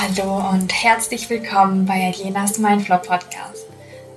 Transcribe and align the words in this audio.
Hallo 0.00 0.48
und 0.52 0.72
herzlich 0.72 1.28
willkommen 1.28 1.84
bei 1.84 2.06
Aljenas 2.06 2.58
Mindflow 2.58 2.98
Podcast, 2.98 3.66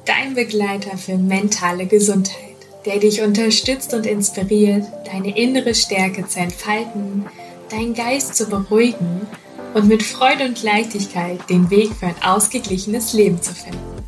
dein 0.06 0.36
Begleiter 0.36 0.96
für 0.96 1.18
mentale 1.18 1.88
Gesundheit, 1.88 2.56
der 2.86 3.00
dich 3.00 3.24
unterstützt 3.24 3.92
und 3.96 4.06
inspiriert, 4.06 4.86
deine 5.12 5.36
innere 5.36 5.74
Stärke 5.74 6.28
zu 6.28 6.40
entfalten, 6.40 7.26
deinen 7.72 7.96
Geist 7.96 8.36
zu 8.36 8.46
beruhigen 8.46 9.26
und 9.74 9.88
mit 9.88 10.04
Freude 10.04 10.46
und 10.46 10.62
Leichtigkeit 10.62 11.50
den 11.50 11.72
Weg 11.72 11.96
für 11.96 12.06
ein 12.06 12.22
ausgeglichenes 12.24 13.14
Leben 13.14 13.42
zu 13.42 13.56
finden. 13.56 14.04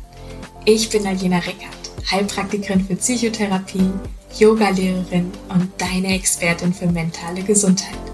Ich 0.64 0.90
bin 0.90 1.04
Aljena 1.04 1.38
Rickert, 1.38 2.08
Heilpraktikerin 2.08 2.86
für 2.86 2.94
Psychotherapie, 2.94 3.90
Yogalehrerin 4.38 5.32
und 5.48 5.72
deine 5.78 6.14
Expertin 6.14 6.72
für 6.72 6.86
mentale 6.86 7.42
Gesundheit. 7.42 8.13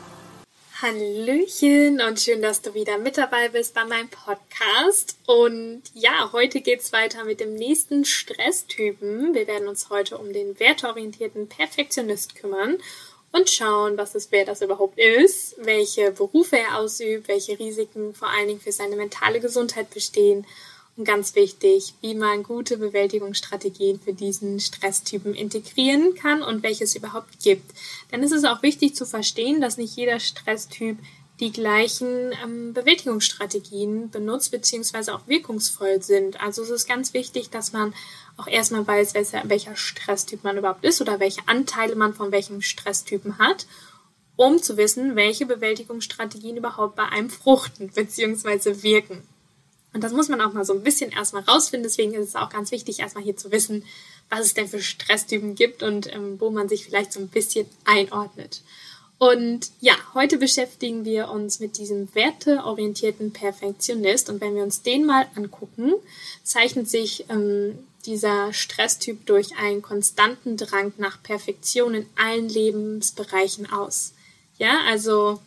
Hallöchen 0.81 2.01
und 2.01 2.19
schön, 2.19 2.41
dass 2.41 2.63
du 2.63 2.73
wieder 2.73 2.97
mit 2.97 3.15
dabei 3.15 3.49
bist 3.49 3.75
bei 3.75 3.85
meinem 3.85 4.09
Podcast. 4.09 5.15
Und 5.27 5.83
ja, 5.93 6.31
heute 6.31 6.61
geht's 6.61 6.91
weiter 6.91 7.23
mit 7.23 7.39
dem 7.39 7.53
nächsten 7.53 8.03
Stresstypen. 8.03 9.35
Wir 9.35 9.45
werden 9.45 9.67
uns 9.67 9.91
heute 9.91 10.17
um 10.17 10.33
den 10.33 10.59
werteorientierten 10.59 11.47
Perfektionist 11.47 12.33
kümmern 12.33 12.79
und 13.31 13.47
schauen, 13.51 13.95
was 13.95 14.15
es 14.15 14.31
wer 14.31 14.43
das 14.43 14.63
überhaupt 14.63 14.97
ist, 14.97 15.55
welche 15.59 16.09
Berufe 16.09 16.57
er 16.57 16.79
ausübt, 16.79 17.27
welche 17.27 17.59
Risiken 17.59 18.15
vor 18.15 18.29
allen 18.29 18.47
Dingen 18.47 18.59
für 18.59 18.71
seine 18.71 18.95
mentale 18.95 19.39
Gesundheit 19.39 19.91
bestehen 19.91 20.47
und 20.97 21.05
ganz 21.05 21.35
wichtig, 21.35 21.93
wie 22.01 22.15
man 22.15 22.43
gute 22.43 22.77
Bewältigungsstrategien 22.77 23.99
für 23.99 24.13
diesen 24.13 24.59
Stresstypen 24.59 25.33
integrieren 25.33 26.15
kann 26.15 26.43
und 26.43 26.63
welche 26.63 26.83
es 26.83 26.95
überhaupt 26.95 27.39
gibt. 27.41 27.71
Denn 28.11 28.23
es 28.23 28.31
ist 28.31 28.45
auch 28.45 28.61
wichtig 28.61 28.95
zu 28.95 29.05
verstehen, 29.05 29.61
dass 29.61 29.77
nicht 29.77 29.95
jeder 29.95 30.19
Stresstyp 30.19 30.97
die 31.39 31.51
gleichen 31.51 32.33
ähm, 32.43 32.73
Bewältigungsstrategien 32.73 34.11
benutzt 34.11 34.51
beziehungsweise 34.51 35.15
auch 35.15 35.27
wirkungsvoll 35.27 36.01
sind. 36.01 36.39
Also 36.39 36.61
es 36.61 36.69
ist 36.69 36.87
ganz 36.87 37.15
wichtig, 37.15 37.49
dass 37.49 37.73
man 37.73 37.95
auch 38.37 38.47
erstmal 38.47 38.85
weiß, 38.85 39.15
welcher, 39.15 39.75
Stresstyp 39.75 40.43
man 40.43 40.57
überhaupt 40.57 40.85
ist 40.85 41.01
oder 41.01 41.19
welche 41.19 41.41
Anteile 41.47 41.95
man 41.95 42.13
von 42.13 42.31
welchem 42.31 42.61
Stresstypen 42.61 43.39
hat, 43.39 43.65
um 44.35 44.61
zu 44.61 44.77
wissen, 44.77 45.15
welche 45.15 45.47
Bewältigungsstrategien 45.47 46.57
überhaupt 46.57 46.95
bei 46.95 47.05
einem 47.05 47.31
fruchten 47.31 47.91
beziehungsweise 47.91 48.83
wirken. 48.83 49.27
Und 49.93 50.03
das 50.03 50.13
muss 50.13 50.29
man 50.29 50.41
auch 50.41 50.53
mal 50.53 50.65
so 50.65 50.73
ein 50.73 50.83
bisschen 50.83 51.11
erstmal 51.11 51.43
rausfinden. 51.43 51.83
Deswegen 51.83 52.13
ist 52.13 52.29
es 52.29 52.35
auch 52.35 52.49
ganz 52.49 52.71
wichtig, 52.71 52.99
erstmal 52.99 53.23
hier 53.23 53.35
zu 53.35 53.51
wissen, 53.51 53.83
was 54.29 54.41
es 54.41 54.53
denn 54.53 54.67
für 54.67 54.81
Stresstypen 54.81 55.55
gibt 55.55 55.83
und 55.83 56.13
ähm, 56.13 56.39
wo 56.39 56.49
man 56.49 56.69
sich 56.69 56.85
vielleicht 56.85 57.11
so 57.11 57.19
ein 57.19 57.27
bisschen 57.27 57.67
einordnet. 57.85 58.61
Und 59.17 59.69
ja, 59.81 59.93
heute 60.15 60.37
beschäftigen 60.37 61.05
wir 61.05 61.29
uns 61.29 61.59
mit 61.59 61.77
diesem 61.77 62.13
werteorientierten 62.15 63.31
Perfektionist. 63.33 64.29
Und 64.29 64.41
wenn 64.41 64.55
wir 64.55 64.63
uns 64.63 64.81
den 64.81 65.05
mal 65.05 65.27
angucken, 65.35 65.93
zeichnet 66.43 66.89
sich 66.89 67.25
ähm, 67.29 67.77
dieser 68.07 68.51
Stresstyp 68.51 69.25
durch 69.27 69.55
einen 69.57 69.83
konstanten 69.83 70.57
Drang 70.57 70.93
nach 70.97 71.21
Perfektion 71.21 71.93
in 71.93 72.07
allen 72.15 72.49
Lebensbereichen 72.49 73.71
aus. 73.71 74.13
Ja, 74.57 74.79
also 74.87 75.39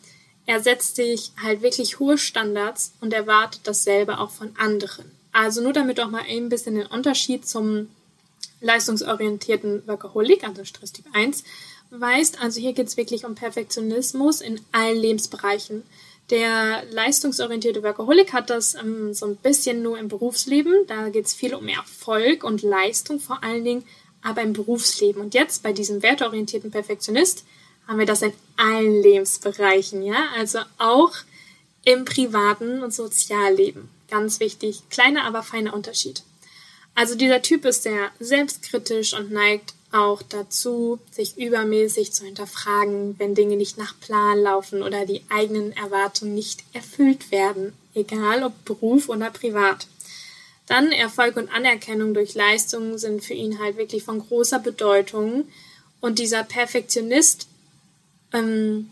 er 0.45 0.61
setzt 0.61 0.95
sich 0.95 1.31
halt 1.41 1.61
wirklich 1.61 1.99
hohe 1.99 2.17
Standards 2.17 2.93
und 3.01 3.13
erwartet 3.13 3.61
dasselbe 3.63 4.19
auch 4.19 4.31
von 4.31 4.55
anderen. 4.57 5.11
Also 5.31 5.61
nur 5.61 5.73
damit 5.73 5.99
auch 5.99 6.09
mal 6.09 6.23
ein 6.27 6.49
bisschen 6.49 6.75
den 6.75 6.87
Unterschied 6.87 7.47
zum 7.47 7.89
leistungsorientierten 8.61 9.87
Workaholic, 9.87 10.43
also 10.43 10.63
Stresstyp 10.63 11.05
1, 11.13 11.43
weist. 11.89 12.41
Also 12.41 12.59
hier 12.61 12.73
geht 12.73 12.87
es 12.87 12.97
wirklich 12.97 13.25
um 13.25 13.35
Perfektionismus 13.35 14.41
in 14.41 14.61
allen 14.71 14.97
Lebensbereichen. 14.97 15.83
Der 16.29 16.83
leistungsorientierte 16.89 17.83
Workaholic 17.83 18.33
hat 18.33 18.49
das 18.49 18.73
ähm, 18.75 19.13
so 19.13 19.27
ein 19.27 19.35
bisschen 19.35 19.83
nur 19.83 19.99
im 19.99 20.07
Berufsleben. 20.07 20.73
Da 20.87 21.09
geht 21.09 21.25
es 21.25 21.33
viel 21.33 21.53
um 21.53 21.67
Erfolg 21.67 22.43
und 22.43 22.63
Leistung 22.63 23.19
vor 23.19 23.43
allen 23.43 23.63
Dingen, 23.63 23.83
aber 24.23 24.41
im 24.41 24.53
Berufsleben. 24.53 25.21
Und 25.21 25.33
jetzt 25.33 25.61
bei 25.61 25.73
diesem 25.73 26.01
werteorientierten 26.01 26.71
Perfektionist 26.71 27.43
haben 27.87 27.99
wir 27.99 28.07
das 28.07 28.23
in 28.23 28.33
allen 28.57 29.01
Lebensbereichen, 29.01 30.03
ja, 30.03 30.29
also 30.35 30.59
auch 30.77 31.13
im 31.83 32.05
privaten 32.05 32.81
und 32.81 32.93
Sozialleben. 32.93 33.89
Ganz 34.09 34.39
wichtig, 34.39 34.81
kleiner, 34.89 35.25
aber 35.25 35.43
feiner 35.43 35.73
Unterschied. 35.73 36.23
Also 36.95 37.15
dieser 37.15 37.41
Typ 37.41 37.65
ist 37.65 37.83
sehr 37.83 38.11
selbstkritisch 38.19 39.13
und 39.13 39.31
neigt 39.31 39.73
auch 39.91 40.21
dazu, 40.21 40.99
sich 41.11 41.37
übermäßig 41.37 42.11
zu 42.11 42.25
hinterfragen, 42.25 43.15
wenn 43.17 43.35
Dinge 43.35 43.55
nicht 43.55 43.77
nach 43.77 43.99
Plan 43.99 44.39
laufen 44.39 44.83
oder 44.83 45.05
die 45.05 45.23
eigenen 45.29 45.71
Erwartungen 45.73 46.35
nicht 46.35 46.63
erfüllt 46.73 47.31
werden, 47.31 47.73
egal 47.93 48.43
ob 48.43 48.65
Beruf 48.65 49.09
oder 49.09 49.29
privat. 49.29 49.87
Dann 50.67 50.91
Erfolg 50.91 51.37
und 51.37 51.49
Anerkennung 51.49 52.13
durch 52.13 52.33
Leistungen 52.33 52.97
sind 52.97 53.23
für 53.23 53.33
ihn 53.33 53.59
halt 53.59 53.77
wirklich 53.77 54.03
von 54.03 54.19
großer 54.19 54.59
Bedeutung. 54.59 55.47
Und 56.01 56.19
dieser 56.19 56.43
Perfektionist 56.43 57.47
ähm, 58.35 58.89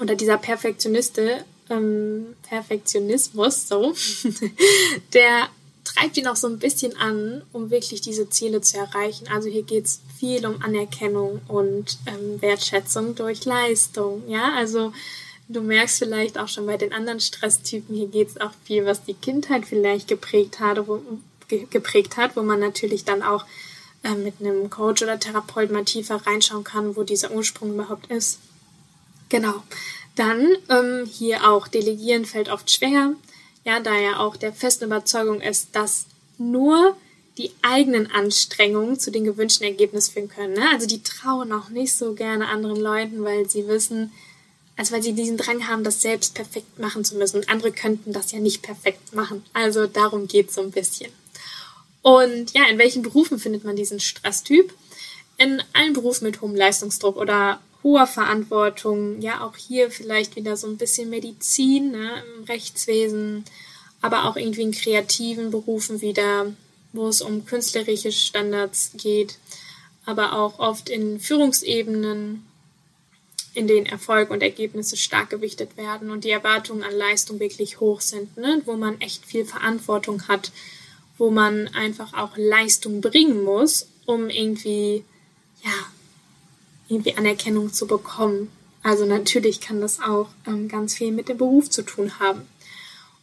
oder 0.00 0.16
dieser 0.16 0.36
Perfektioniste, 0.36 1.44
ähm, 1.70 2.36
Perfektionismus, 2.48 3.68
so, 3.68 3.94
der 5.14 5.48
treibt 5.84 6.16
ihn 6.16 6.26
auch 6.26 6.36
so 6.36 6.48
ein 6.48 6.58
bisschen 6.58 6.96
an, 6.96 7.42
um 7.52 7.70
wirklich 7.70 8.00
diese 8.00 8.28
Ziele 8.28 8.60
zu 8.60 8.78
erreichen. 8.78 9.28
Also 9.32 9.48
hier 9.48 9.62
geht 9.62 9.84
es 9.84 10.00
viel 10.18 10.44
um 10.46 10.62
Anerkennung 10.62 11.40
und 11.46 11.98
ähm, 12.06 12.40
Wertschätzung 12.40 13.14
durch 13.14 13.44
Leistung. 13.44 14.22
Ja, 14.28 14.54
also 14.56 14.92
du 15.48 15.60
merkst 15.60 15.98
vielleicht 15.98 16.38
auch 16.38 16.48
schon 16.48 16.66
bei 16.66 16.76
den 16.76 16.92
anderen 16.92 17.20
Stresstypen, 17.20 17.94
hier 17.94 18.08
geht 18.08 18.28
es 18.28 18.40
auch 18.40 18.52
viel, 18.64 18.86
was 18.86 19.04
die 19.04 19.14
Kindheit 19.14 19.66
vielleicht 19.66 20.08
geprägt 20.08 20.58
hat, 20.58 20.88
wo, 20.88 21.00
geprägt 21.48 22.16
hat, 22.16 22.34
wo 22.36 22.42
man 22.42 22.60
natürlich 22.60 23.04
dann 23.04 23.22
auch 23.22 23.44
äh, 24.02 24.14
mit 24.14 24.40
einem 24.40 24.70
Coach 24.70 25.02
oder 25.02 25.20
Therapeut 25.20 25.70
mal 25.70 25.84
tiefer 25.84 26.16
reinschauen 26.26 26.64
kann, 26.64 26.96
wo 26.96 27.04
dieser 27.04 27.30
Ursprung 27.30 27.74
überhaupt 27.74 28.10
ist. 28.10 28.38
Genau. 29.28 29.62
Dann 30.16 30.56
ähm, 30.68 31.06
hier 31.06 31.50
auch 31.50 31.66
Delegieren 31.66 32.24
fällt 32.24 32.48
oft 32.48 32.70
schwer, 32.70 33.14
ja, 33.64 33.80
da 33.80 33.94
er 33.94 34.20
auch 34.20 34.36
der 34.36 34.52
festen 34.52 34.84
Überzeugung 34.84 35.40
ist, 35.40 35.68
dass 35.72 36.06
nur 36.38 36.96
die 37.38 37.50
eigenen 37.62 38.10
Anstrengungen 38.10 38.98
zu 38.98 39.10
den 39.10 39.24
gewünschten 39.24 39.66
Ergebnissen 39.66 40.12
führen 40.12 40.28
können. 40.28 40.54
Ne? 40.54 40.68
Also 40.72 40.86
die 40.86 41.02
trauen 41.02 41.52
auch 41.52 41.68
nicht 41.68 41.94
so 41.94 42.14
gerne 42.14 42.48
anderen 42.48 42.80
Leuten, 42.80 43.24
weil 43.24 43.48
sie 43.48 43.66
wissen, 43.66 44.12
also 44.76 44.94
weil 44.94 45.02
sie 45.02 45.14
diesen 45.14 45.36
Drang 45.36 45.66
haben, 45.66 45.82
das 45.82 46.00
selbst 46.00 46.34
perfekt 46.34 46.78
machen 46.78 47.04
zu 47.04 47.16
müssen. 47.16 47.38
Und 47.38 47.48
andere 47.48 47.72
könnten 47.72 48.12
das 48.12 48.30
ja 48.30 48.38
nicht 48.38 48.62
perfekt 48.62 49.14
machen. 49.14 49.42
Also 49.52 49.86
darum 49.86 50.28
geht 50.28 50.50
es 50.50 50.54
so 50.54 50.60
ein 50.60 50.70
bisschen. 50.70 51.10
Und 52.02 52.52
ja, 52.52 52.66
in 52.68 52.78
welchen 52.78 53.02
Berufen 53.02 53.38
findet 53.38 53.64
man 53.64 53.76
diesen 53.76 53.98
Stresstyp? 53.98 54.72
In 55.36 55.62
allen 55.72 55.94
Berufen 55.94 56.24
mit 56.24 56.40
hohem 56.40 56.54
Leistungsdruck 56.54 57.16
oder 57.16 57.60
hoher 57.84 58.06
Verantwortung. 58.06 59.20
Ja, 59.20 59.42
auch 59.42 59.56
hier 59.56 59.90
vielleicht 59.90 60.34
wieder 60.34 60.56
so 60.56 60.66
ein 60.66 60.78
bisschen 60.78 61.10
Medizin 61.10 61.92
ne, 61.92 62.24
im 62.36 62.44
Rechtswesen, 62.44 63.44
aber 64.00 64.24
auch 64.24 64.36
irgendwie 64.36 64.62
in 64.62 64.72
kreativen 64.72 65.50
Berufen 65.50 66.00
wieder, 66.00 66.52
wo 66.92 67.06
es 67.06 67.20
um 67.20 67.44
künstlerische 67.44 68.10
Standards 68.10 68.92
geht, 68.96 69.38
aber 70.06 70.32
auch 70.32 70.58
oft 70.58 70.88
in 70.88 71.20
Führungsebenen, 71.20 72.44
in 73.52 73.68
denen 73.68 73.86
Erfolg 73.86 74.30
und 74.30 74.42
Ergebnisse 74.42 74.96
stark 74.96 75.30
gewichtet 75.30 75.76
werden 75.76 76.10
und 76.10 76.24
die 76.24 76.30
Erwartungen 76.30 76.82
an 76.82 76.94
Leistung 76.94 77.38
wirklich 77.38 77.80
hoch 77.80 78.00
sind, 78.00 78.36
ne, 78.36 78.62
wo 78.64 78.76
man 78.76 79.00
echt 79.00 79.24
viel 79.24 79.44
Verantwortung 79.44 80.26
hat, 80.26 80.50
wo 81.18 81.30
man 81.30 81.68
einfach 81.68 82.14
auch 82.14 82.36
Leistung 82.36 83.00
bringen 83.00 83.44
muss, 83.44 83.88
um 84.06 84.28
irgendwie 84.28 85.04
ja, 85.62 85.70
irgendwie 86.88 87.16
Anerkennung 87.16 87.72
zu 87.72 87.86
bekommen. 87.86 88.50
Also 88.82 89.06
natürlich 89.06 89.60
kann 89.60 89.80
das 89.80 90.00
auch 90.00 90.28
ähm, 90.46 90.68
ganz 90.68 90.94
viel 90.94 91.10
mit 91.10 91.28
dem 91.28 91.38
Beruf 91.38 91.70
zu 91.70 91.82
tun 91.82 92.18
haben. 92.18 92.46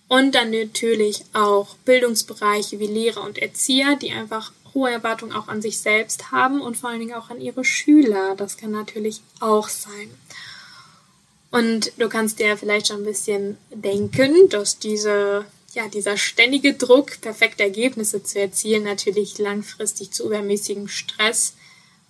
Und 0.08 0.36
dann 0.36 0.52
natürlich 0.52 1.24
auch 1.34 1.76
Bildungsbereiche 1.86 2.80
wie 2.80 2.88
Lehrer 2.88 3.24
und 3.24 3.38
Erzieher, 3.38 3.96
die 3.96 4.12
einfach 4.12 4.52
hohe 4.74 4.92
Erwartungen 4.92 5.34
auch 5.34 5.48
an 5.48 5.62
sich 5.62 5.80
selbst 5.80 6.32
haben 6.32 6.62
und 6.62 6.78
vor 6.78 6.90
allen 6.90 7.00
Dingen 7.00 7.14
auch 7.14 7.30
an 7.30 7.40
ihre 7.40 7.64
Schüler. 7.64 8.36
Das 8.36 8.58
kann 8.58 8.72
natürlich 8.72 9.22
auch 9.40 9.70
sein. 9.70 10.10
Und 11.52 11.92
du 11.98 12.08
kannst 12.08 12.40
dir 12.40 12.58
vielleicht 12.58 12.88
schon 12.88 13.02
ein 13.02 13.06
bisschen 13.06 13.58
denken, 13.70 14.50
dass 14.50 14.80
diese, 14.80 15.46
ja, 15.74 15.88
dieser 15.90 16.18
ständige 16.18 16.74
Druck, 16.74 17.20
perfekte 17.22 17.64
Ergebnisse 17.64 18.24
zu 18.24 18.40
erzielen, 18.40 18.84
natürlich 18.84 19.38
langfristig 19.38 20.12
zu 20.12 20.26
übermäßigem 20.26 20.88
Stress 20.88 21.54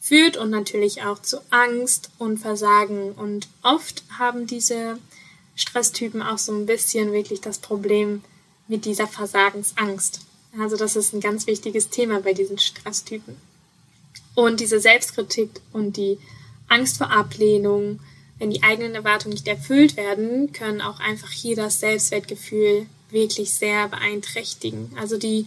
führt 0.02 0.36
und 0.36 0.50
natürlich 0.50 1.04
auch 1.04 1.22
zu 1.22 1.38
Angst 1.52 2.10
und 2.18 2.40
Versagen. 2.40 3.14
Und 3.14 3.48
oft 3.62 4.04
haben 4.18 4.48
diese 4.48 4.98
Stresstypen 5.56 6.22
auch 6.22 6.40
so 6.40 6.54
ein 6.54 6.66
bisschen 6.66 7.14
wirklich 7.14 7.40
das 7.40 7.60
Problem 7.60 8.24
mit 8.68 8.86
dieser 8.86 9.08
Versagensangst. 9.08 10.22
Also 10.60 10.76
das 10.76 10.96
ist 10.96 11.14
ein 11.14 11.22
ganz 11.22 11.48
wichtiges 11.48 11.90
Thema 11.90 12.20
bei 12.20 12.34
diesen 12.34 12.58
Stresstypen. 12.58 13.38
Und 14.34 14.60
diese 14.60 14.80
Selbstkritik 14.80 15.50
und 15.72 15.98
die 15.98 16.18
Angst 16.68 16.98
vor 16.98 17.12
Ablehnung, 17.12 18.00
wenn 18.40 18.50
die 18.50 18.64
eigenen 18.64 18.96
Erwartungen 18.96 19.34
nicht 19.34 19.48
erfüllt 19.48 19.98
werden, 19.98 20.52
können 20.52 20.82
auch 20.82 21.00
einfach 21.00 21.30
hier 21.30 21.56
das 21.56 21.80
Selbstwertgefühl 21.80 22.88
wirklich 23.12 23.54
sehr 23.54 23.88
beeinträchtigen. 23.90 24.92
Also 24.98 25.18
die, 25.18 25.46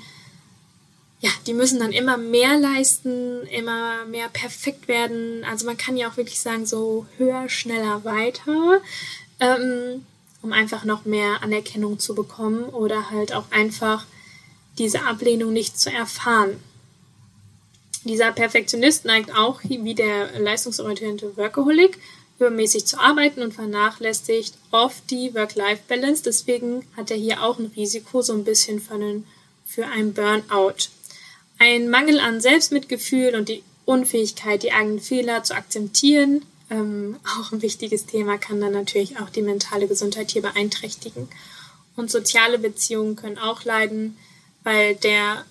ja, 1.25 1.31
die 1.47 1.55
müssen 1.55 1.81
dann 1.81 1.93
immer 1.93 2.19
mehr 2.19 2.59
leisten, 2.59 3.47
immer 3.47 4.05
mehr 4.05 4.29
perfekt 4.29 4.89
werden. 4.89 5.43
Also 5.51 5.65
man 5.65 5.79
kann 5.79 5.97
ja 5.97 6.07
auch 6.11 6.19
wirklich 6.19 6.39
sagen, 6.39 6.67
so 6.67 7.07
höher, 7.17 7.49
schneller, 7.49 8.05
weiter, 8.05 8.83
ähm, 9.41 10.05
um 10.43 10.53
einfach 10.53 10.85
noch 10.85 11.07
mehr 11.07 11.43
Anerkennung 11.43 11.99
zu 11.99 12.15
bekommen 12.15 12.65
oder 12.65 13.11
halt 13.11 13.33
auch 13.33 13.51
einfach 13.51 14.05
diese 14.77 15.07
Ablehnung 15.07 15.55
nicht 15.55 15.81
zu 15.81 15.91
erfahren. 15.91 16.63
Dieser 18.05 18.31
Perfektionist 18.31 19.07
neigt 19.07 19.35
auch, 19.35 19.63
wie 19.63 19.95
der 19.95 20.39
leistungsorientierte 20.39 21.39
Workaholic, 21.39 21.99
übermäßig 22.39 22.85
zu 22.85 23.01
arbeiten 23.01 23.41
und 23.41 23.55
vernachlässigt 23.55 24.53
oft 24.73 25.11
die 25.11 25.35
Work-Life-Balance. 25.35 26.23
Deswegen 26.23 26.85
hat 26.99 27.11
er 27.11 27.17
hier 27.17 27.43
auch 27.43 27.59
ein 27.59 27.73
Risiko 27.75 28.21
so 28.21 28.35
ein 28.35 28.45
bisschen 28.45 28.79
für 28.79 28.97
einen, 28.97 29.27
für 29.65 29.87
einen 29.87 30.13
Burnout. 30.13 30.91
Ein 31.59 31.89
Mangel 31.89 32.21
an 32.21 32.41
Selbstmitgefühl 32.41 33.35
und 33.35 33.49
die 33.49 33.63
Unfähigkeit, 33.85 34.63
die 34.63 34.73
eigenen 34.73 35.01
Fehler 35.01 35.45
zu 35.45 35.55
akzeptieren, 35.55 36.45
ähm, 36.71 37.17
auch 37.39 37.53
ein 37.53 37.63
wichtiges 37.63 38.07
Thema, 38.07 38.39
kann 38.39 38.61
dann 38.61 38.73
natürlich 38.73 39.19
auch 39.19 39.31
die 39.31 39.43
mentale 39.43 39.87
Gesundheit 39.87 40.31
hier 40.31 40.43
beeinträchtigen. 40.43 41.29
Und 41.97 42.11
soziale 42.11 42.59
Beziehungen 42.59 43.17
können 43.17 43.39
auch 43.39 43.65
leiden, 43.65 44.17
weil 44.63 44.95
der 44.97 45.45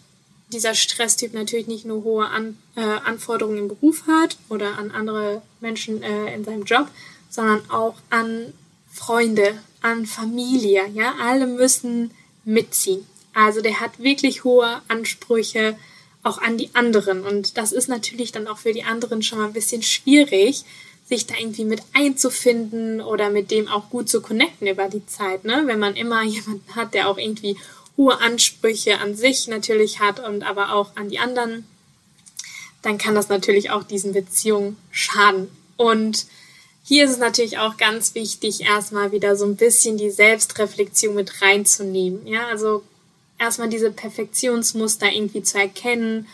dieser 0.51 0.75
Stresstyp 0.75 1.33
natürlich 1.33 1.67
nicht 1.67 1.85
nur 1.85 2.03
hohe 2.03 2.27
An 2.27 2.57
äh, 2.75 2.81
Anforderungen 2.81 3.57
im 3.57 3.67
Beruf 3.67 4.03
hat 4.07 4.37
oder 4.49 4.77
an 4.77 4.91
andere 4.91 5.41
Menschen 5.61 6.03
äh, 6.03 6.33
in 6.33 6.43
seinem 6.43 6.63
Job, 6.63 6.87
sondern 7.29 7.69
auch 7.69 7.95
an 8.09 8.53
Freunde, 8.91 9.57
an 9.81 10.05
Familie. 10.05 10.87
Ja, 10.93 11.15
alle 11.19 11.47
müssen 11.47 12.11
mitziehen. 12.43 13.05
Also 13.33 13.61
der 13.61 13.79
hat 13.79 13.99
wirklich 13.99 14.43
hohe 14.43 14.81
Ansprüche 14.87 15.75
auch 16.23 16.39
an 16.39 16.57
die 16.57 16.73
anderen. 16.73 17.23
Und 17.23 17.57
das 17.57 17.71
ist 17.71 17.89
natürlich 17.89 18.31
dann 18.31 18.47
auch 18.47 18.57
für 18.57 18.73
die 18.73 18.83
anderen 18.83 19.21
schon 19.21 19.39
mal 19.39 19.47
ein 19.47 19.53
bisschen 19.53 19.83
schwierig, 19.83 20.63
sich 21.05 21.27
da 21.27 21.35
irgendwie 21.37 21.65
mit 21.65 21.81
einzufinden 21.93 23.01
oder 23.01 23.29
mit 23.29 23.51
dem 23.51 23.67
auch 23.67 23.89
gut 23.89 24.09
zu 24.09 24.21
connecten 24.21 24.67
über 24.67 24.87
die 24.87 25.05
Zeit. 25.05 25.43
Ne? 25.43 25.63
Wenn 25.65 25.79
man 25.79 25.95
immer 25.95 26.23
jemanden 26.23 26.75
hat, 26.75 26.93
der 26.93 27.09
auch 27.09 27.17
irgendwie 27.17 27.57
hohe 27.97 28.19
Ansprüche 28.19 28.99
an 28.99 29.15
sich 29.15 29.47
natürlich 29.47 29.99
hat 29.99 30.19
und 30.19 30.43
aber 30.43 30.73
auch 30.73 30.95
an 30.95 31.09
die 31.09 31.19
anderen, 31.19 31.67
dann 32.81 32.97
kann 32.97 33.15
das 33.15 33.29
natürlich 33.29 33.69
auch 33.69 33.83
diesen 33.83 34.13
Beziehungen 34.13 34.77
schaden. 34.91 35.49
Und 35.77 36.25
hier 36.83 37.05
ist 37.05 37.11
es 37.11 37.17
natürlich 37.17 37.59
auch 37.59 37.77
ganz 37.77 38.13
wichtig, 38.15 38.61
erstmal 38.61 39.11
wieder 39.11 39.35
so 39.35 39.45
ein 39.45 39.55
bisschen 39.55 39.97
die 39.97 40.09
Selbstreflexion 40.09 41.15
mit 41.15 41.41
reinzunehmen. 41.41 42.27
Ja, 42.27 42.47
also 42.47 42.83
erstmal 43.43 43.69
diese 43.69 43.91
Perfektionsmuster 43.91 45.11
irgendwie 45.11 45.43
zu 45.43 45.59
erkennen, 45.59 46.27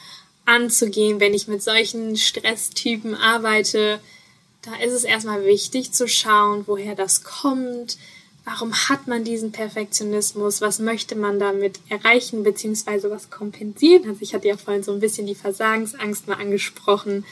anzugehen, 0.46 1.20
wenn 1.20 1.34
ich 1.34 1.48
mit 1.48 1.62
solchen 1.62 2.18
Stresstypen 2.18 3.16
arbeite. 3.16 4.00
Da 4.62 4.76
ist 4.84 4.94
es 4.94 5.04
erstmal 5.04 5.46
wichtig 5.46 5.92
zu 5.92 6.08
schauen, 6.08 6.64
woher 6.68 6.96
das 6.96 7.24
kommt, 7.24 7.98
warum 8.46 8.74
hat 8.74 9.08
man 9.08 9.24
diesen 9.24 9.52
Perfektionismus, 9.52 10.62
was 10.62 10.80
möchte 10.80 11.16
man 11.16 11.40
damit 11.40 11.80
erreichen, 11.90 12.44
beziehungsweise 12.44 13.10
was 13.10 13.30
kompensieren. 13.30 14.10
Also 14.10 14.22
ich 14.22 14.34
hatte 14.34 14.48
ja 14.48 14.58
vorhin 14.58 14.84
so 14.84 14.92
ein 14.92 15.00
bisschen 15.00 15.28
die 15.28 15.36
Versagensangst 15.36 16.28
mal 16.28 16.40
angesprochen. 16.40 17.26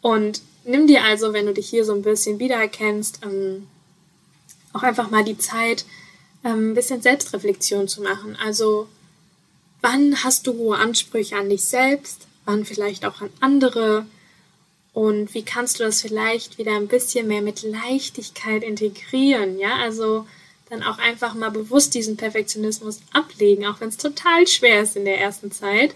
Und 0.00 0.42
nimm 0.64 0.86
dir 0.86 1.04
also, 1.04 1.32
wenn 1.32 1.46
du 1.46 1.54
dich 1.54 1.68
hier 1.68 1.84
so 1.84 1.94
ein 1.94 2.02
bisschen 2.02 2.38
wiedererkennst, 2.38 3.20
ähm, 3.24 3.66
auch 4.72 4.82
einfach 4.82 5.10
mal 5.10 5.24
die 5.24 5.38
Zeit, 5.38 5.84
ähm, 6.44 6.70
ein 6.70 6.74
bisschen 6.74 7.02
Selbstreflexion 7.02 7.88
zu 7.88 8.02
machen. 8.02 8.36
Also 8.44 8.88
wann 9.80 10.22
hast 10.24 10.46
du 10.46 10.54
hohe 10.54 10.76
Ansprüche 10.76 11.36
an 11.36 11.48
dich 11.48 11.64
selbst, 11.64 12.26
wann 12.44 12.64
vielleicht 12.64 13.04
auch 13.04 13.20
an 13.20 13.30
andere 13.40 14.06
und 14.92 15.34
wie 15.34 15.42
kannst 15.42 15.78
du 15.78 15.84
das 15.84 16.00
vielleicht 16.00 16.58
wieder 16.58 16.74
ein 16.74 16.88
bisschen 16.88 17.28
mehr 17.28 17.42
mit 17.42 17.62
Leichtigkeit 17.62 18.64
integrieren, 18.64 19.58
ja? 19.58 19.76
Also 19.76 20.26
dann 20.70 20.82
auch 20.82 20.98
einfach 20.98 21.34
mal 21.34 21.50
bewusst 21.50 21.94
diesen 21.94 22.16
Perfektionismus 22.16 23.00
ablegen, 23.12 23.66
auch 23.66 23.80
wenn 23.80 23.88
es 23.88 23.96
total 23.96 24.46
schwer 24.46 24.82
ist 24.82 24.96
in 24.96 25.04
der 25.04 25.20
ersten 25.20 25.50
Zeit, 25.52 25.94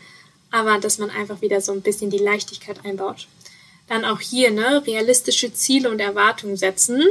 aber 0.50 0.78
dass 0.78 0.98
man 0.98 1.10
einfach 1.10 1.42
wieder 1.42 1.60
so 1.60 1.72
ein 1.72 1.82
bisschen 1.82 2.10
die 2.10 2.18
Leichtigkeit 2.18 2.84
einbaut. 2.84 3.26
Dann 3.88 4.04
auch 4.04 4.20
hier 4.20 4.50
ne, 4.50 4.86
realistische 4.86 5.52
Ziele 5.52 5.90
und 5.90 6.00
Erwartungen 6.00 6.56
setzen, 6.56 7.02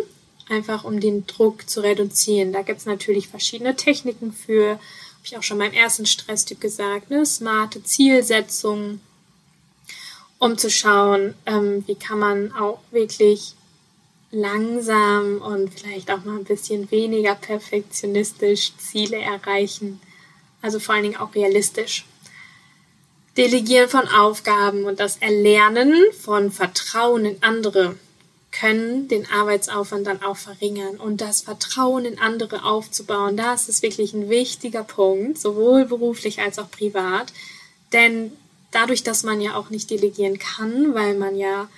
einfach 0.50 0.84
um 0.84 1.00
den 1.00 1.28
Druck 1.28 1.70
zu 1.70 1.82
reduzieren. 1.82 2.54
Da 2.54 2.62
gibt 2.62 2.80
es 2.80 2.86
natürlich 2.86 3.28
verschiedene 3.28 3.76
Techniken 3.76 4.32
für, 4.32 4.80
habe 5.22 5.28
ich 5.28 5.38
auch 5.38 5.44
schon 5.44 5.60
beim 5.60 5.72
ersten 5.72 6.08
Stresstyp 6.08 6.60
gesagt, 6.60 7.12
ne, 7.12 7.24
smarte 7.28 7.84
Zielsetzung, 7.84 9.00
um 10.40 10.58
zu 10.58 10.72
schauen, 10.72 11.36
ähm, 11.46 11.84
wie 11.86 11.94
kann 11.94 12.18
man 12.18 12.52
auch 12.54 12.80
wirklich 12.90 13.54
langsam 14.32 15.40
und 15.44 15.72
vielleicht 15.72 16.10
auch 16.10 16.24
mal 16.26 16.38
ein 16.38 16.44
bisschen 16.44 16.90
weniger 16.90 17.36
perfektionistisch 17.36 18.76
Ziele 18.78 19.18
erreichen. 19.18 20.02
Also 20.64 20.80
vor 20.80 20.96
allen 20.96 21.04
Dingen 21.04 21.18
auch 21.18 21.36
realistisch. 21.36 22.04
Delegieren 23.38 23.90
von 23.90 24.08
Aufgaben 24.08 24.86
und 24.86 25.00
das 25.00 25.18
Erlernen 25.18 25.94
von 26.20 26.52
Vertrauen 26.52 27.26
in 27.26 27.44
andere 27.44 27.96
können 28.52 29.08
den 29.08 29.30
Arbeitsaufwand 29.30 30.06
dann 30.06 30.22
auch 30.24 30.38
verringern. 30.38 30.98
Und 30.98 31.22
das 31.22 31.42
Vertrauen 31.42 32.06
in 32.06 32.20
andere 32.20 32.64
aufzubauen, 32.64 33.38
das 33.38 33.70
ist 33.70 33.82
wirklich 33.82 34.14
ein 34.14 34.30
wichtiger 34.30 34.84
Punkt, 34.84 35.40
sowohl 35.40 35.86
beruflich 35.86 36.42
als 36.42 36.60
auch 36.60 36.70
privat. 36.70 37.32
Denn 37.94 38.32
dadurch, 38.72 39.04
dass 39.04 39.24
man 39.24 39.42
ja 39.42 39.56
auch 39.56 39.70
nicht 39.70 39.90
delegieren 39.90 40.38
kann, 40.38 40.94
weil 40.94 41.16
man 41.16 41.38
ja 41.38 41.70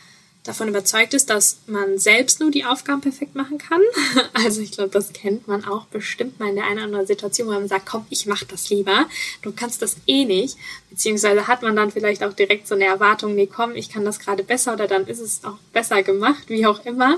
davon 0.43 0.67
überzeugt 0.67 1.13
ist, 1.13 1.29
dass 1.29 1.59
man 1.67 1.97
selbst 1.97 2.39
nur 2.39 2.51
die 2.51 2.65
Aufgaben 2.65 3.01
perfekt 3.01 3.35
machen 3.35 3.57
kann. 3.57 3.81
Also 4.33 4.61
ich 4.61 4.71
glaube, 4.71 4.89
das 4.89 5.13
kennt 5.13 5.47
man 5.47 5.63
auch 5.63 5.85
bestimmt 5.85 6.39
mal 6.39 6.49
in 6.49 6.55
der 6.55 6.65
einen 6.65 6.77
oder 6.77 6.85
anderen 6.85 7.07
Situation, 7.07 7.47
wo 7.47 7.51
man 7.51 7.67
sagt, 7.67 7.85
komm, 7.85 8.05
ich 8.09 8.25
mach 8.25 8.43
das 8.43 8.69
lieber. 8.69 9.05
Du 9.41 9.51
kannst 9.53 9.81
das 9.81 9.95
eh 10.05 10.25
nicht. 10.25 10.57
Beziehungsweise 10.89 11.47
hat 11.47 11.61
man 11.61 11.75
dann 11.75 11.91
vielleicht 11.91 12.23
auch 12.23 12.33
direkt 12.33 12.67
so 12.67 12.75
eine 12.75 12.85
Erwartung, 12.85 13.35
nee, 13.35 13.47
komm, 13.47 13.75
ich 13.75 13.89
kann 13.89 14.03
das 14.03 14.19
gerade 14.19 14.43
besser 14.43 14.73
oder 14.73 14.87
dann 14.87 15.07
ist 15.07 15.19
es 15.19 15.43
auch 15.43 15.57
besser 15.71 16.03
gemacht, 16.03 16.43
wie 16.47 16.65
auch 16.65 16.85
immer. 16.85 17.17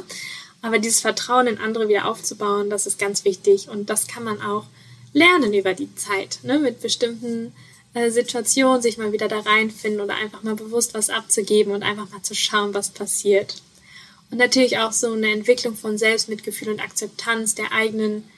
Aber 0.61 0.77
dieses 0.77 1.01
Vertrauen 1.01 1.47
in 1.47 1.57
andere 1.57 1.87
wieder 1.87 2.05
aufzubauen, 2.05 2.69
das 2.69 2.85
ist 2.85 2.99
ganz 2.99 3.25
wichtig 3.25 3.69
und 3.69 3.89
das 3.89 4.07
kann 4.07 4.23
man 4.23 4.41
auch 4.41 4.65
lernen 5.13 5.53
über 5.53 5.73
die 5.73 5.93
Zeit, 5.95 6.39
ne, 6.43 6.59
mit 6.59 6.81
bestimmten 6.81 7.53
äh, 7.95 8.11
Situation 8.11 8.81
sich 8.81 8.97
mal 8.97 9.11
wieder 9.13 9.27
da 9.27 9.39
reinfinden 9.39 10.01
oder 10.01 10.15
einfach 10.15 10.43
mal 10.43 10.55
bewusst 10.55 10.93
was 10.93 11.09
abzugeben 11.09 11.73
und 11.73 11.81
einfach 11.81 12.09
mal 12.11 12.21
zu 12.21 12.35
schauen, 12.35 12.73
was 12.73 12.91
passiert. 12.91 13.61
Und 14.29 14.37
natürlich 14.37 14.77
auch 14.77 14.91
so 14.91 15.13
eine 15.13 15.31
Entwicklung 15.31 15.75
von 15.75 15.97
Selbstmitgefühl 15.97 16.69
und 16.69 16.81
Akzeptanz 16.81 17.55
der 17.55 17.71
eigenen, 17.71 18.29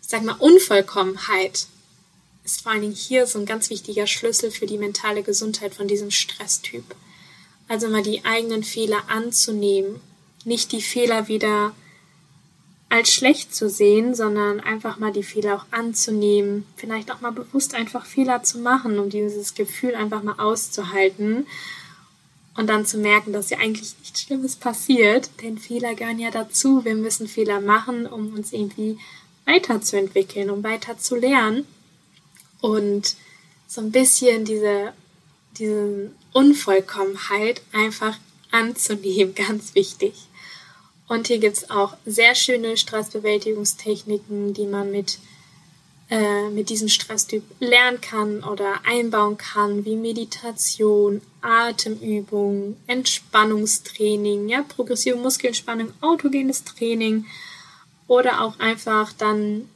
sag 0.00 0.22
mal, 0.24 0.36
Unvollkommenheit 0.38 1.66
ist 2.42 2.62
vor 2.62 2.72
allen 2.72 2.80
Dingen 2.80 2.94
hier 2.94 3.26
so 3.26 3.38
ein 3.38 3.46
ganz 3.46 3.68
wichtiger 3.68 4.06
Schlüssel 4.06 4.50
für 4.50 4.66
die 4.66 4.78
mentale 4.78 5.22
Gesundheit 5.22 5.74
von 5.74 5.86
diesem 5.86 6.10
Stresstyp. 6.10 6.84
Also 7.68 7.88
mal 7.88 8.02
die 8.02 8.24
eigenen 8.24 8.64
Fehler 8.64 9.08
anzunehmen, 9.08 10.00
nicht 10.44 10.72
die 10.72 10.82
Fehler 10.82 11.28
wieder 11.28 11.74
als 12.92 13.10
schlecht 13.10 13.54
zu 13.54 13.70
sehen, 13.70 14.14
sondern 14.14 14.60
einfach 14.60 14.98
mal 14.98 15.12
die 15.12 15.22
Fehler 15.22 15.56
auch 15.56 15.64
anzunehmen, 15.70 16.66
vielleicht 16.76 17.10
auch 17.10 17.22
mal 17.22 17.32
bewusst 17.32 17.74
einfach 17.74 18.04
Fehler 18.04 18.42
zu 18.42 18.58
machen, 18.58 18.98
um 18.98 19.08
dieses 19.08 19.54
Gefühl 19.54 19.94
einfach 19.94 20.22
mal 20.22 20.38
auszuhalten 20.38 21.46
und 22.54 22.66
dann 22.66 22.84
zu 22.84 22.98
merken, 22.98 23.32
dass 23.32 23.48
ja 23.48 23.56
eigentlich 23.56 23.94
nichts 23.98 24.20
Schlimmes 24.20 24.56
passiert, 24.56 25.30
denn 25.40 25.56
Fehler 25.56 25.94
gehören 25.94 26.18
ja 26.18 26.30
dazu. 26.30 26.84
Wir 26.84 26.94
müssen 26.94 27.28
Fehler 27.28 27.62
machen, 27.62 28.06
um 28.06 28.34
uns 28.34 28.52
irgendwie 28.52 28.98
weiterzuentwickeln, 29.46 30.50
um 30.50 30.62
weiter 30.62 30.98
zu 30.98 31.16
lernen 31.16 31.66
und 32.60 33.16
so 33.68 33.80
ein 33.80 33.90
bisschen 33.90 34.44
diese, 34.44 34.92
diese 35.56 36.10
Unvollkommenheit 36.34 37.62
einfach 37.72 38.18
anzunehmen, 38.50 39.34
ganz 39.48 39.74
wichtig. 39.74 40.12
Und 41.12 41.26
hier 41.26 41.40
gibt 41.40 41.58
es 41.58 41.68
auch 41.68 41.94
sehr 42.06 42.34
schöne 42.34 42.78
Stressbewältigungstechniken, 42.78 44.54
die 44.54 44.64
man 44.64 44.90
mit 44.90 45.18
äh, 46.08 46.48
mit 46.48 46.70
diesem 46.70 46.88
Stresstyp 46.88 47.42
lernen 47.60 48.00
kann 48.00 48.42
oder 48.42 48.80
einbauen 48.86 49.36
kann, 49.36 49.84
wie 49.84 49.94
Meditation, 49.94 51.20
Atemübung, 51.42 52.78
Entspannungstraining, 52.86 54.48
ja, 54.48 54.62
progressive 54.62 55.16
Muskelentspannung, 55.16 55.92
autogenes 56.00 56.64
Training 56.64 57.26
oder 58.08 58.40
auch 58.40 58.58
einfach 58.58 59.12
dann 59.12 59.68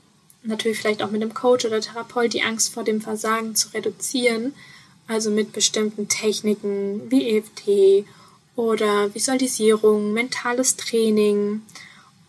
natürlich 0.42 0.78
vielleicht 0.78 1.02
auch 1.02 1.10
mit 1.10 1.20
einem 1.20 1.34
Coach 1.34 1.66
oder 1.66 1.82
Therapeut 1.82 2.32
die 2.32 2.44
Angst 2.44 2.72
vor 2.72 2.82
dem 2.82 3.02
Versagen 3.02 3.54
zu 3.54 3.74
reduzieren, 3.74 4.54
also 5.06 5.30
mit 5.30 5.52
bestimmten 5.52 6.08
Techniken 6.08 7.10
wie 7.10 7.36
EFT 7.36 8.06
oder 8.56 9.14
Visualisierung, 9.14 10.12
mentales 10.12 10.76
Training, 10.76 11.62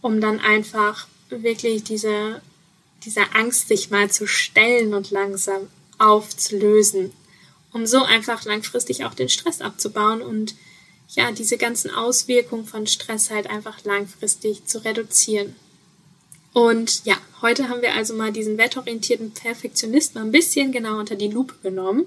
um 0.01 0.21
dann 0.21 0.39
einfach 0.39 1.07
wirklich 1.29 1.83
diese, 1.83 2.41
diese 3.03 3.33
Angst 3.33 3.69
sich 3.69 3.89
mal 3.89 4.11
zu 4.11 4.27
stellen 4.27 4.93
und 4.93 5.11
langsam 5.11 5.67
aufzulösen, 5.97 7.11
um 7.73 7.85
so 7.87 8.03
einfach 8.03 8.45
langfristig 8.45 9.05
auch 9.05 9.13
den 9.13 9.29
Stress 9.29 9.61
abzubauen 9.61 10.21
und 10.21 10.55
ja, 11.09 11.31
diese 11.31 11.57
ganzen 11.57 11.89
Auswirkungen 11.89 12.65
von 12.65 12.85
Stress 12.85 13.29
halt 13.29 13.49
einfach 13.49 13.83
langfristig 13.85 14.65
zu 14.65 14.83
reduzieren. 14.83 15.55
Und 16.53 17.05
ja, 17.05 17.15
heute 17.41 17.69
haben 17.69 17.81
wir 17.81 17.93
also 17.93 18.13
mal 18.13 18.31
diesen 18.31 18.57
wertorientierten 18.57 19.31
Perfektionist 19.31 20.15
mal 20.15 20.21
ein 20.21 20.31
bisschen 20.31 20.71
genau 20.71 20.99
unter 20.99 21.15
die 21.15 21.29
Lupe 21.29 21.55
genommen. 21.63 22.05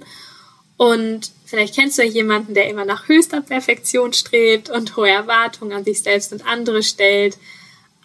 Und 0.80 1.32
vielleicht 1.44 1.74
kennst 1.74 1.98
du 1.98 2.02
ja 2.02 2.08
jemanden, 2.08 2.54
der 2.54 2.70
immer 2.70 2.86
nach 2.86 3.06
höchster 3.06 3.42
Perfektion 3.42 4.14
strebt 4.14 4.70
und 4.70 4.96
hohe 4.96 5.10
Erwartungen 5.10 5.74
an 5.74 5.84
sich 5.84 6.00
selbst 6.00 6.32
und 6.32 6.46
andere 6.46 6.82
stellt. 6.82 7.36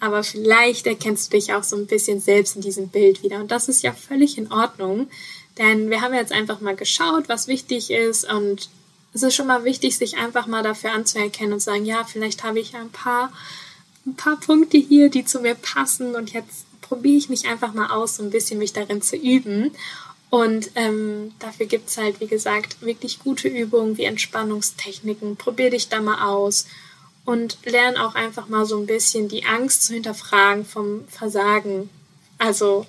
Aber 0.02 0.24
vielleicht 0.24 0.86
erkennst 0.86 1.32
du 1.32 1.38
dich 1.38 1.54
auch 1.54 1.64
so 1.64 1.78
ein 1.78 1.88
bisschen 1.88 2.20
selbst 2.20 2.58
in 2.58 2.62
diesem 2.62 2.90
Bild 2.90 3.24
wieder. 3.24 3.40
Und 3.40 3.50
das 3.50 3.70
ist 3.70 3.82
ja 3.82 3.94
völlig 3.94 4.38
in 4.38 4.52
Ordnung. 4.52 5.08
Denn 5.58 5.90
wir 5.90 6.02
haben 6.02 6.14
jetzt 6.14 6.34
einfach 6.34 6.60
mal 6.60 6.76
geschaut, 6.76 7.30
was 7.30 7.48
wichtig 7.48 7.92
ist. 7.92 8.30
Und 8.30 8.68
es 9.14 9.24
ist 9.24 9.36
schon 9.36 9.48
mal 9.48 9.64
wichtig, 9.64 9.96
sich 9.98 10.18
einfach 10.18 10.46
mal 10.46 10.62
dafür 10.62 10.92
anzuerkennen 10.92 11.54
und 11.54 11.62
sagen, 11.62 11.86
ja, 11.86 12.04
vielleicht 12.04 12.44
habe 12.44 12.60
ich 12.60 12.76
ein 12.76 12.90
paar 12.90 13.32
ein 14.06 14.16
paar 14.16 14.38
Punkte 14.38 14.78
hier, 14.78 15.10
die 15.10 15.24
zu 15.26 15.40
mir 15.40 15.56
passen 15.56 16.14
und 16.14 16.34
jetzt 16.34 16.66
probiere 16.82 17.18
ich 17.18 17.30
mich 17.30 17.48
einfach 17.48 17.74
mal 17.74 17.90
aus, 17.90 18.18
so 18.18 18.24
ein 18.24 18.30
bisschen 18.30 18.60
mich 18.60 18.74
darin 18.74 19.02
zu 19.02 19.16
üben. 19.16 19.72
Und 20.36 20.72
ähm, 20.76 21.32
dafür 21.40 21.66
gibt 21.66 21.88
es 21.88 21.98
halt, 21.98 22.20
wie 22.20 22.28
gesagt, 22.28 22.82
wirklich 22.82 23.20
gute 23.20 23.48
Übungen 23.48 23.98
wie 23.98 24.04
Entspannungstechniken. 24.04 25.38
Probier 25.38 25.70
dich 25.70 25.88
da 25.88 26.02
mal 26.02 26.28
aus 26.30 26.66
und 27.24 27.58
lern 27.64 27.96
auch 27.96 28.16
einfach 28.16 28.50
mal 28.50 28.66
so 28.66 28.78
ein 28.78 28.86
bisschen 28.86 29.30
die 29.30 29.46
Angst 29.46 29.84
zu 29.84 29.94
hinterfragen 29.94 30.66
vom 30.66 31.08
Versagen. 31.08 31.90
Also, 32.38 32.86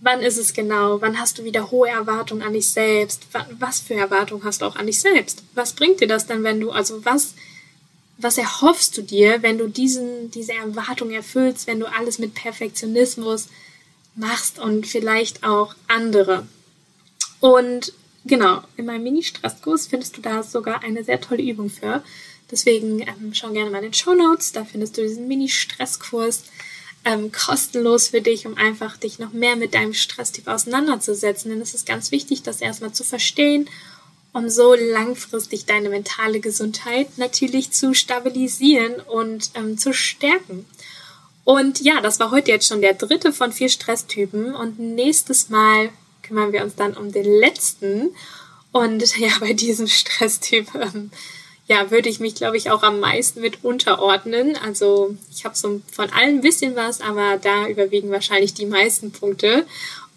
wann 0.00 0.20
ist 0.20 0.36
es 0.36 0.52
genau? 0.52 1.00
Wann 1.00 1.18
hast 1.18 1.38
du 1.38 1.44
wieder 1.44 1.70
hohe 1.70 1.88
Erwartungen 1.88 2.42
an 2.42 2.52
dich 2.52 2.68
selbst? 2.68 3.22
Was 3.58 3.80
für 3.80 3.94
Erwartungen 3.94 4.44
hast 4.44 4.60
du 4.60 4.66
auch 4.66 4.76
an 4.76 4.88
dich 4.88 5.00
selbst? 5.00 5.44
Was 5.54 5.72
bringt 5.72 6.02
dir 6.02 6.06
das 6.06 6.26
denn, 6.26 6.42
wenn 6.42 6.60
du, 6.60 6.70
also 6.70 7.02
was 7.02 7.32
was 8.18 8.36
erhoffst 8.36 8.94
du 8.98 9.02
dir, 9.02 9.42
wenn 9.42 9.56
du 9.56 9.68
diesen, 9.68 10.30
diese 10.32 10.52
Erwartung 10.52 11.12
erfüllst, 11.12 11.66
wenn 11.66 11.80
du 11.80 11.86
alles 11.86 12.18
mit 12.18 12.34
Perfektionismus 12.34 13.46
machst 14.16 14.58
und 14.58 14.86
vielleicht 14.86 15.44
auch 15.44 15.74
andere? 15.86 16.46
Und 17.40 17.92
genau, 18.24 18.62
in 18.76 18.86
meinem 18.86 19.04
Mini-Stresskurs 19.04 19.86
findest 19.86 20.16
du 20.16 20.20
da 20.20 20.42
sogar 20.42 20.82
eine 20.82 21.04
sehr 21.04 21.20
tolle 21.20 21.42
Übung 21.42 21.70
für. 21.70 22.02
Deswegen 22.50 23.00
ähm, 23.00 23.32
schau 23.32 23.50
gerne 23.50 23.70
mal 23.70 23.78
in 23.78 23.84
den 23.84 23.94
Show 23.94 24.14
Notes, 24.14 24.52
da 24.52 24.64
findest 24.64 24.96
du 24.96 25.02
diesen 25.02 25.28
Mini-Stresskurs 25.28 26.44
ähm, 27.04 27.30
kostenlos 27.30 28.08
für 28.08 28.20
dich, 28.20 28.46
um 28.46 28.56
einfach 28.56 28.96
dich 28.96 29.18
noch 29.18 29.32
mehr 29.32 29.56
mit 29.56 29.74
deinem 29.74 29.94
Stresstyp 29.94 30.48
auseinanderzusetzen. 30.48 31.50
Denn 31.50 31.60
es 31.60 31.74
ist 31.74 31.86
ganz 31.86 32.10
wichtig, 32.10 32.42
das 32.42 32.60
erstmal 32.60 32.92
zu 32.92 33.04
verstehen 33.04 33.68
um 34.32 34.48
so 34.48 34.74
langfristig 34.74 35.64
deine 35.64 35.88
mentale 35.88 36.40
Gesundheit 36.40 37.18
natürlich 37.18 37.70
zu 37.72 37.94
stabilisieren 37.94 38.94
und 39.00 39.50
ähm, 39.54 39.78
zu 39.78 39.92
stärken. 39.92 40.66
Und 41.44 41.80
ja, 41.80 42.00
das 42.00 42.20
war 42.20 42.30
heute 42.30 42.50
jetzt 42.50 42.68
schon 42.68 42.82
der 42.82 42.94
dritte 42.94 43.32
von 43.32 43.52
vier 43.52 43.68
Stresstypen 43.68 44.54
und 44.54 44.78
nächstes 44.78 45.48
Mal 45.48 45.90
kümmern 46.28 46.52
wir 46.52 46.62
uns 46.62 46.76
dann 46.76 46.94
um 46.94 47.10
den 47.10 47.24
letzten. 47.24 48.14
Und 48.72 49.16
ja, 49.18 49.30
bei 49.40 49.52
diesem 49.52 49.88
Stresstyp, 49.88 50.68
ähm, 50.74 51.10
ja, 51.66 51.90
würde 51.90 52.08
ich 52.08 52.20
mich, 52.20 52.34
glaube 52.34 52.56
ich, 52.56 52.70
auch 52.70 52.82
am 52.82 53.00
meisten 53.00 53.40
mit 53.40 53.64
unterordnen. 53.64 54.56
Also 54.56 55.16
ich 55.30 55.44
habe 55.44 55.56
so 55.56 55.82
von 55.92 56.10
allem 56.10 56.36
ein 56.36 56.40
bisschen 56.40 56.76
was, 56.76 57.00
aber 57.00 57.36
da 57.36 57.68
überwiegen 57.68 58.10
wahrscheinlich 58.10 58.54
die 58.54 58.66
meisten 58.66 59.12
Punkte. 59.12 59.66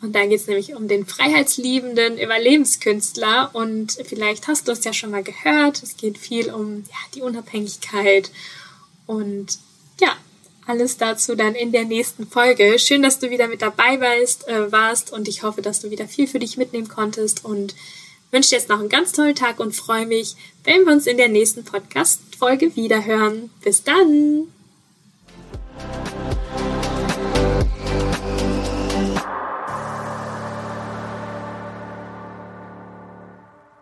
Und 0.02 0.16
da 0.16 0.26
geht 0.26 0.40
es 0.40 0.48
nämlich 0.48 0.74
um 0.74 0.88
den 0.88 1.06
freiheitsliebenden 1.06 2.18
Überlebenskünstler. 2.18 3.52
Und 3.54 3.98
vielleicht 4.06 4.48
hast 4.48 4.68
du 4.68 4.72
es 4.72 4.84
ja 4.84 4.94
schon 4.94 5.12
mal 5.12 5.24
gehört. 5.24 5.84
Es 5.84 5.98
geht 5.98 6.18
viel 6.18 6.52
um 6.52 6.84
ja, 6.90 6.98
die 7.14 7.22
Unabhängigkeit. 7.22 8.32
Und 9.06 9.60
ja, 10.00 10.16
alles 10.72 10.96
dazu 10.96 11.36
dann 11.36 11.54
in 11.54 11.74
der 11.74 11.84
nächsten 11.84 12.26
Folge. 12.26 12.80
Schön, 12.80 13.04
dass 13.04 13.20
du 13.20 13.30
wieder 13.30 13.50
mit 13.50 13.62
dabei 13.62 14.00
warst, 14.00 14.48
äh, 14.48 14.72
warst 14.72 15.12
und 15.12 15.28
ich 15.28 15.44
hoffe, 15.44 15.62
dass 15.62 15.82
du 15.82 15.92
wieder 15.92 16.08
viel 16.08 16.28
für 16.28 16.40
dich 16.40 16.56
mitnehmen 16.56 16.88
konntest 16.88 17.44
und 17.44 17.76
wünsche 18.32 18.52
dir 18.52 18.56
jetzt 18.56 18.70
noch 18.70 18.80
einen 18.80 18.88
ganz 18.88 19.12
tollen 19.12 19.36
Tag 19.36 19.60
und 19.60 19.76
freue 19.76 20.06
mich, 20.06 20.36
wenn 20.64 20.86
wir 20.86 20.94
uns 20.94 21.08
in 21.08 21.18
der 21.18 21.28
nächsten 21.28 21.66
Podcast-Folge 21.66 22.76
wiederhören. 22.78 23.50
Bis 23.62 23.84
dann! 23.84 24.48